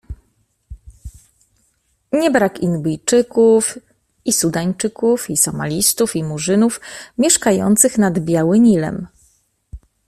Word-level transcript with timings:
Nie 2.11 2.31
brak 2.31 2.59
i 2.61 2.67
Nubijczyków, 2.67 3.75
i 4.25 4.33
Sudańczyków, 4.33 5.29
i 5.29 5.37
Somalisów, 5.37 6.15
i 6.15 6.23
Murzynów 6.23 6.79
mieszkających 7.17 7.97
nad 7.97 8.19
Biały 8.19 8.59
Nilem. 8.59 9.07